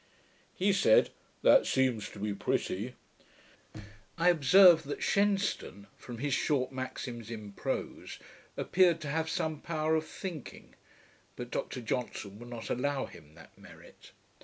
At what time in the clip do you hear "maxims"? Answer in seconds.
6.71-7.29